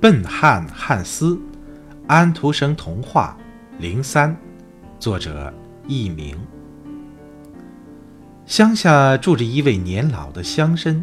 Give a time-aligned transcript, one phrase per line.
[0.00, 1.36] 笨汉汉斯，
[2.06, 3.36] 安徒生童话
[3.80, 4.36] 零三，
[5.00, 5.52] 作者
[5.88, 6.38] 佚名。
[8.46, 11.02] 乡下住着一位年老的乡绅，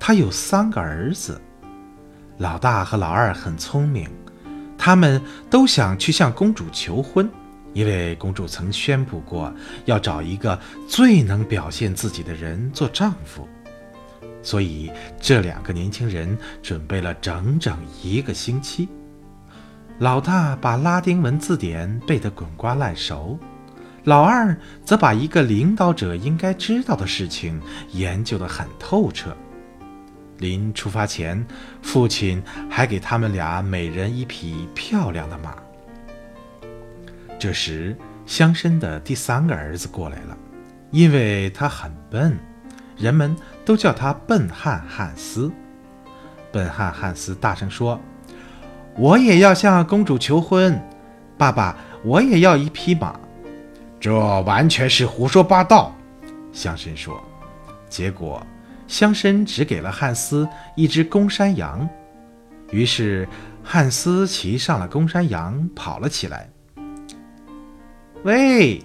[0.00, 1.40] 他有三个儿子，
[2.38, 4.10] 老大和老二很聪明，
[4.76, 7.30] 他们都想去向公主求婚，
[7.72, 9.54] 因为公主曾宣布过
[9.84, 10.58] 要找一个
[10.88, 13.48] 最能表现自己的人做丈夫。
[14.44, 18.88] 所以，这两个年轻人准备了整整一个星期。
[19.98, 23.38] 老大把拉丁文字典背得滚瓜烂熟，
[24.04, 27.60] 老二则把一个领导者应该知道的事情
[27.92, 29.34] 研究得很透彻。
[30.38, 31.42] 临出发前，
[31.80, 35.56] 父亲还给他们俩每人一匹漂亮的马。
[37.38, 40.36] 这时，乡绅的第三个儿子过来了，
[40.90, 42.36] 因为他很笨。
[42.96, 43.34] 人们
[43.64, 45.50] 都叫他笨汉汉斯。
[46.52, 48.00] 笨汉汉斯大声说
[48.96, 50.80] ：“我也要向公主求婚，
[51.36, 53.18] 爸爸，我也要一匹马。”
[53.98, 54.12] 这
[54.42, 55.94] 完全是胡说八道，
[56.52, 57.22] 乡绅说。
[57.88, 58.46] 结果，
[58.86, 61.88] 乡绅只给了汉斯一只公山羊。
[62.70, 63.26] 于是，
[63.62, 66.50] 汉斯骑上了公山羊，跑了起来。
[68.24, 68.82] 喂！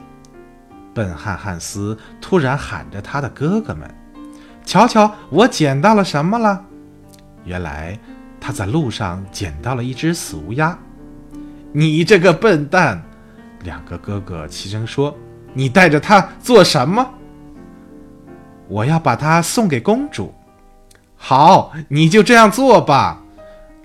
[0.94, 3.90] 笨汉汉斯突然喊着他的哥哥们。
[4.70, 6.64] 瞧瞧，我捡到了什么了？
[7.44, 7.98] 原来
[8.40, 10.78] 他在路上捡到了一只死乌鸦。
[11.72, 13.04] 你这个笨蛋！
[13.64, 15.18] 两个哥哥齐声说
[15.56, 17.04] ：“你带着它做什么？”
[18.70, 20.32] 我要把它送给公主。
[21.16, 23.20] 好，你就这样做吧。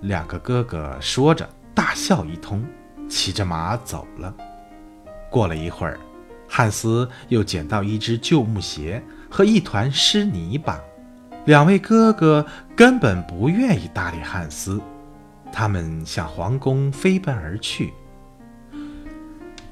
[0.02, 2.62] 两个哥哥说着，大笑一通，
[3.08, 4.34] 骑着马走了。
[5.30, 5.98] 过了一会儿，
[6.46, 9.02] 汉斯又捡到一只旧木鞋。
[9.34, 10.78] 和一团湿泥巴，
[11.44, 12.46] 两位哥哥
[12.76, 14.80] 根本不愿意搭理汉斯，
[15.52, 17.92] 他们向皇宫飞奔而去。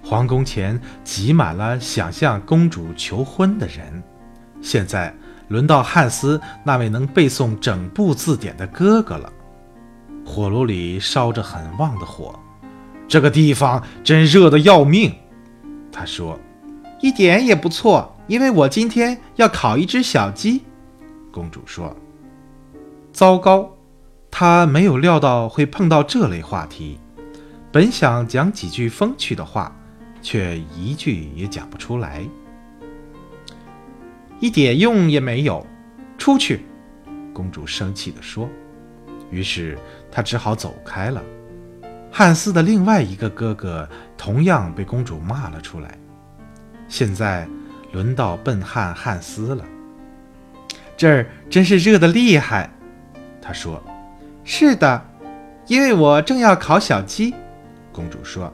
[0.02, 4.02] 皇宫前挤满了想向公主求婚的人。
[4.61, 5.14] 现在
[5.46, 9.33] 轮到汉斯那位能背诵整部字典的哥哥了。
[10.27, 12.36] 火炉里烧着很旺的火，
[13.06, 15.14] 这个地方真热得要命。
[15.92, 16.36] 他说。
[17.01, 20.63] 一点也不错，因为我今天要烤一只小鸡。”
[21.31, 21.95] 公主说。
[23.13, 23.70] “糟糕，
[24.31, 26.98] 她没有料到会碰到这类话题。
[27.70, 29.77] 本想讲几句风趣的话，
[30.23, 32.27] 却一句也讲不出来，
[34.41, 35.67] 一点用也没有。
[36.17, 36.64] 出去！”
[37.35, 38.49] 公主生气地说。
[39.31, 39.79] 于是
[40.11, 41.23] 她只好走开了。
[42.11, 45.99] 汉斯的另外一个哥哥同样被公主骂了出来。
[46.89, 47.47] 现在
[47.92, 49.64] 轮到笨汉汉斯了。
[50.97, 52.70] 这儿真是热得厉害，
[53.41, 53.83] 他说
[54.45, 55.05] ：“是的，
[55.67, 57.35] 因为我正要烤小鸡。”
[57.92, 58.52] 公主说：“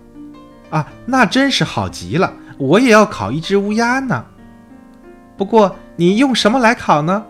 [0.71, 4.25] 啊，那真是好极了，我也要烤一只乌鸦呢。
[5.37, 7.25] 不过你用什么来烤呢？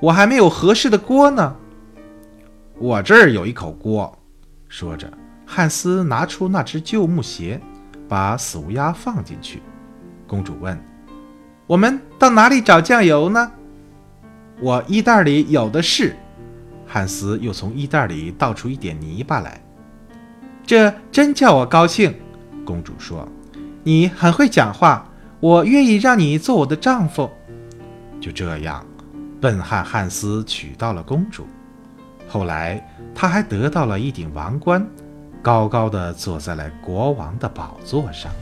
[0.00, 1.56] 我还没有合适的锅呢。”
[2.78, 4.16] 我这儿有一口锅。
[4.68, 5.10] 说着，
[5.46, 7.60] 汉斯拿出那只旧木鞋，
[8.08, 9.62] 把死乌鸦放进去。
[10.26, 10.78] 公主问
[11.66, 13.50] ：“我们到哪里找酱油呢
[14.60, 16.16] ？”“我衣袋里有的是。”
[16.86, 19.60] 汉斯又从衣袋里倒出一点泥巴来。
[20.64, 22.14] “这真叫我高兴。”
[22.64, 23.28] 公主说
[23.82, 25.08] ，“你很会讲话，
[25.40, 27.28] 我愿意让你做我的丈夫。”
[28.20, 28.84] 就这样，
[29.40, 31.46] 笨汉汉斯娶到了公主。
[32.28, 32.84] 后来，
[33.14, 34.84] 他还得到了一顶王冠，
[35.42, 38.32] 高高的坐在了国王的宝座上。